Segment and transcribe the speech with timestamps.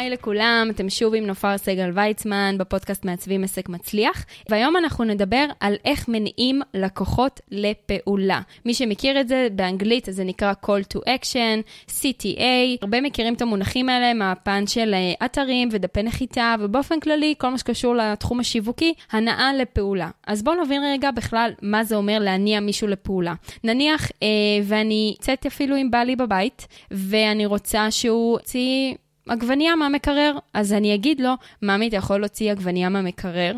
[0.00, 5.46] היי לכולם, אתם שוב עם נופר סגל ויצמן בפודקאסט מעצבים עסק מצליח, והיום אנחנו נדבר
[5.60, 8.40] על איך מניעים לקוחות לפעולה.
[8.64, 13.88] מי שמכיר את זה באנגלית זה נקרא call to action, CTA, הרבה מכירים את המונחים
[13.88, 19.54] האלה מהפן של אה, אתרים ודפי נחיתה, ובאופן כללי כל מה שקשור לתחום השיווקי, הנעה
[19.54, 20.10] לפעולה.
[20.26, 23.34] אז בואו נבין רגע בכלל מה זה אומר להניע מישהו לפעולה.
[23.64, 24.28] נניח אה,
[24.64, 28.94] ואני יוצאת אפילו עם בעלי בבית, ואני רוצה שהוא יוציא...
[29.30, 30.38] עגבנייה מהמקרר.
[30.54, 33.54] אז אני אגיד לו, ממי, אתה יכול להוציא עגבנייה מהמקרר?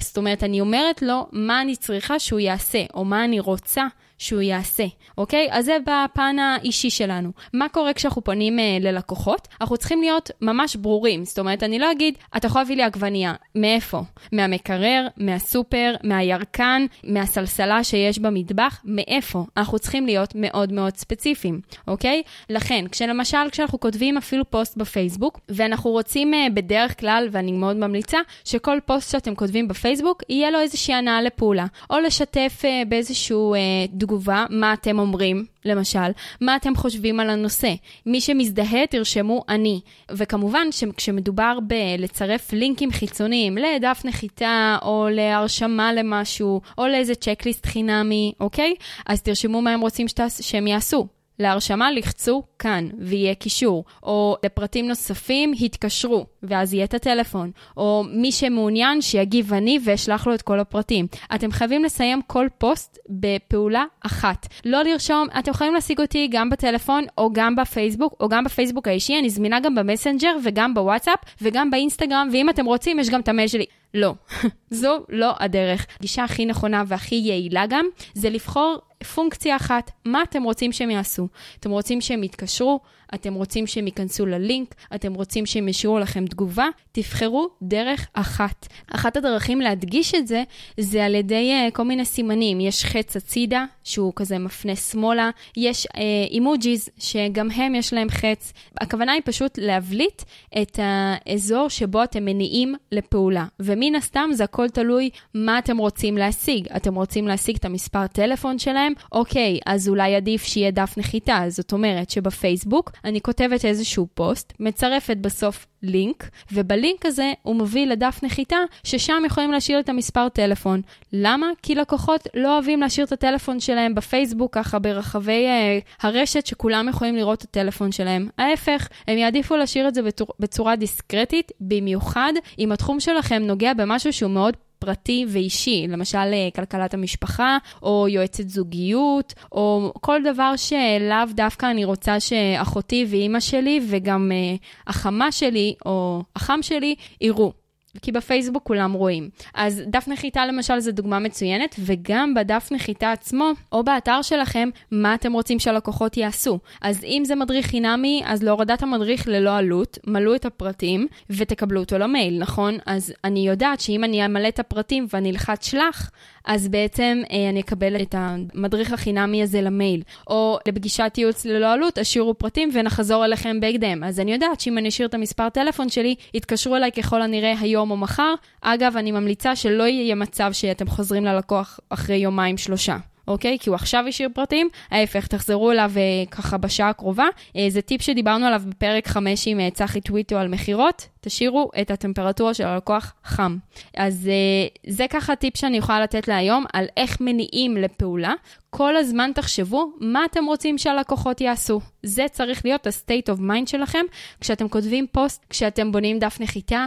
[0.00, 3.86] זאת אומרת, אני אומרת לו מה אני צריכה שהוא יעשה, או מה אני רוצה
[4.18, 4.84] שהוא יעשה,
[5.18, 5.48] אוקיי?
[5.50, 7.30] אז זה בפן האישי שלנו.
[7.52, 9.48] מה קורה כשאנחנו פונים אה, ללקוחות?
[9.60, 11.24] אנחנו צריכים להיות ממש ברורים.
[11.24, 13.34] זאת אומרת, אני לא אגיד, אתה יכול להביא לי עגבנייה.
[13.54, 14.02] מאיפה?
[14.32, 19.44] מהמקרר, מהסופר, מהירקן, מהסלסלה שיש במטבח, מאיפה?
[19.56, 22.22] אנחנו צריכים להיות מאוד מאוד ספציפיים, אוקיי?
[22.50, 28.18] לכן, כשלמשל, כשאנחנו כותבים אפילו פוסט בפייסבוק, ואנחנו רוצים אה, בדרך כלל, ואני מאוד ממליצה,
[28.44, 31.66] שכל פוסט שאתם כותבים בפייסבוק, יהיה לו איזושהי הנאה לפעולה.
[31.90, 33.58] או לשתף אה, באיזשהו אה,
[34.06, 37.74] תגובה, מה אתם אומרים, למשל, מה אתם חושבים על הנושא.
[38.06, 39.80] מי שמזדהה, תרשמו אני.
[40.10, 48.74] וכמובן שכשמדובר בלצרף לינקים חיצוניים לדף נחיתה, או להרשמה למשהו, או לאיזה checklist חינמי, אוקיי?
[49.06, 50.40] אז תרשמו מה הם רוצים שתעש...
[50.40, 51.15] שהם יעשו.
[51.38, 58.32] להרשמה לחצו כאן ויהיה קישור, או לפרטים נוספים התקשרו ואז יהיה את הטלפון, או מי
[58.32, 61.06] שמעוניין שיגיב אני ואשלח לו את כל הפרטים.
[61.34, 64.46] אתם חייבים לסיים כל פוסט בפעולה אחת.
[64.64, 69.18] לא לרשום, אתם יכולים להשיג אותי גם בטלפון או גם בפייסבוק, או גם בפייסבוק האישי,
[69.18, 73.48] אני זמינה גם במסנג'ר וגם בוואטסאפ וגם באינסטגרם, ואם אתם רוצים יש גם את המייל
[73.48, 73.64] שלי.
[73.94, 74.14] לא,
[74.70, 75.86] זו לא הדרך.
[75.98, 81.28] הגישה הכי נכונה והכי יעילה גם, זה לבחור פונקציה אחת, מה אתם רוצים שהם יעשו?
[81.60, 82.80] אתם רוצים שהם יתקשרו?
[83.14, 84.74] אתם רוצים שהם ייכנסו ללינק?
[84.94, 86.68] אתם רוצים שהם ישאירו לכם תגובה?
[86.92, 88.66] תבחרו דרך אחת.
[88.90, 90.42] אחת הדרכים להדגיש את זה,
[90.80, 92.60] זה על ידי uh, כל מיני סימנים.
[92.60, 95.86] יש חץ הצידה, שהוא כזה מפנה שמאלה, יש
[96.30, 98.52] אימוג'יז, uh, שגם הם יש להם חץ.
[98.80, 100.22] הכוונה היא פשוט להבליט
[100.62, 103.44] את האזור שבו אתם מניעים לפעולה.
[103.60, 106.68] ומן הסתם זה הכל תלוי מה אתם רוצים להשיג.
[106.76, 108.92] אתם רוצים להשיג את המספר טלפון שלהם?
[109.12, 111.44] אוקיי, אז אולי עדיף שיהיה דף נחיתה.
[111.48, 118.20] זאת אומרת שבפייסבוק אני כותבת איזשהו פוסט, מצרפת בסוף לינק, ובלינק הזה הוא מביא לדף
[118.22, 120.82] נחיתה, ששם יכולים להשאיר את המספר טלפון.
[121.12, 121.46] למה?
[121.62, 127.16] כי לקוחות לא אוהבים להשאיר את הטלפון שלהם בפייסבוק, ככה ברחבי uh, הרשת, שכולם יכולים
[127.16, 128.28] לראות את הטלפון שלהם.
[128.38, 134.12] ההפך, הם יעדיפו להשאיר את זה בצור, בצורה דיסקרטית, במיוחד אם התחום שלכם נוגע במשהו
[134.12, 141.34] שהוא מאוד פרטי ואישי, למשל אה, כלכלת המשפחה, או יועצת זוגיות, או כל דבר שלאו
[141.34, 147.65] דווקא אני רוצה שאחותי ואימא שלי וגם uh, החמה שלי או החם שלי יראו.
[148.02, 149.28] כי בפייסבוק כולם רואים.
[149.54, 155.14] אז דף נחיתה למשל זה דוגמה מצוינת, וגם בדף נחיתה עצמו, או באתר שלכם, מה
[155.14, 156.58] אתם רוצים שהלקוחות יעשו.
[156.82, 161.98] אז אם זה מדריך חינמי, אז להורדת המדריך ללא עלות, מלאו את הפרטים ותקבלו אותו
[161.98, 162.78] למייל, נכון?
[162.86, 166.10] אז אני יודעת שאם אני אמלא את הפרטים ואני אלחץ שלח,
[166.46, 170.02] אז בעצם אה, אני אקבל את המדריך החינמי הזה למייל.
[170.26, 174.04] או לפגישת ייעוץ ללא עלות, השאירו פרטים ונחזור אליכם בהקדם.
[174.04, 177.85] אז אני יודעת שאם אני אשאיר את המספר טלפון שלי, יתקשרו אליי ככל הנראה היום
[177.90, 178.34] או מחר.
[178.60, 182.96] אגב, אני ממליצה שלא יהיה מצב שאתם חוזרים ללקוח אחרי יומיים-שלושה.
[183.28, 183.58] אוקיי?
[183.60, 187.26] כי הוא עכשיו השאיר פרטים, ההפך, תחזרו אליו uh, ככה בשעה הקרובה.
[187.48, 191.90] Uh, זה טיפ שדיברנו עליו בפרק 5 עם uh, צחי טוויטו על מכירות, תשאירו את
[191.90, 193.56] הטמפרטורה של הלקוח חם.
[193.96, 198.32] אז uh, זה ככה טיפ שאני יכולה לתת להיום על איך מניעים לפעולה.
[198.70, 201.80] כל הזמן תחשבו מה אתם רוצים שהלקוחות יעשו.
[202.02, 204.04] זה צריך להיות ה-state of mind שלכם
[204.40, 206.86] כשאתם כותבים פוסט, כשאתם בונים דף נחיתה,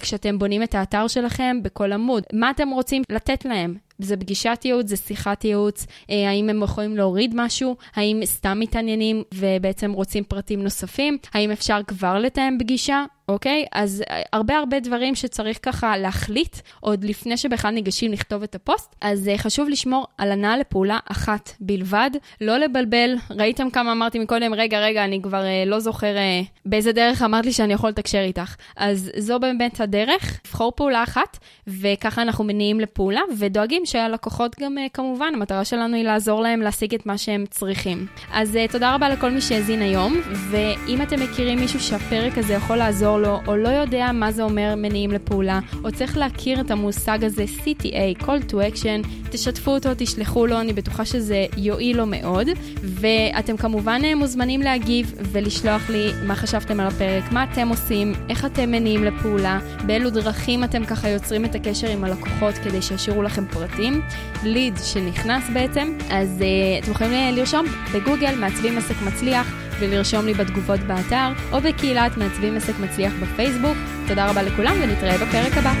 [0.00, 2.22] כשאתם בונים את האתר שלכם בכל עמוד.
[2.32, 3.74] מה אתם רוצים לתת להם?
[3.98, 9.22] זה פגישת ייעוץ, זה שיחת ייעוץ, אה, האם הם יכולים להוריד משהו, האם סתם מתעניינים
[9.34, 13.64] ובעצם רוצים פרטים נוספים, האם אפשר כבר לתאם פגישה, אוקיי?
[13.72, 18.96] אז אה, הרבה הרבה דברים שצריך ככה להחליט עוד לפני שבכלל ניגשים לכתוב את הפוסט.
[19.00, 22.10] אז uh, חשוב לשמור על הנעה לפעולה אחת בלבד,
[22.40, 23.14] לא לבלבל.
[23.30, 27.44] ראיתם כמה אמרתי מקודם, רגע, רגע, אני כבר uh, לא זוכר uh, באיזה דרך אמרת
[27.44, 28.54] לי שאני יכול לתקשר איתך.
[28.76, 34.90] אז זו באמת הדרך, לבחור פעולה אחת, וככה אנחנו מניעים לפעולה, ודואגים שהלקוחות גם, uh,
[34.92, 38.06] כמובן, המטרה שלנו היא לעזור להם להשיג את מה שהם צריכים.
[38.32, 42.76] אז uh, תודה רבה לכל מי שהאזין היום, ואם אתם מכירים מישהו שהפרק הזה יכול
[42.76, 47.24] לעזור לו, או לא יודע מה זה אומר מניעים לפעולה, או צריך להכיר את המושג
[47.24, 52.48] הזה CTA, Call to Action, תשתפו אותו, תשלחו לו, אני בטוחה שזה יועיל לו מאוד.
[52.82, 58.44] ואתם כמובן אה, מוזמנים להגיב ולשלוח לי מה חשבתם על הפרק, מה אתם עושים, איך
[58.44, 63.46] אתם מניעים לפעולה, באילו דרכים אתם ככה יוצרים את הקשר עם הלקוחות כדי שישאירו לכם
[63.46, 64.02] פרטים.
[64.44, 69.69] ליד שנכנס בעצם, אז uh, אתם יכולים לרשום בגוגל מעצבים עסק מצליח.
[69.80, 73.76] ולרשום לי בתגובות באתר, או בקהילת מעצבים עסק מצליח בפייסבוק.
[74.08, 75.72] תודה רבה לכולם ונתראה בפרק הבא.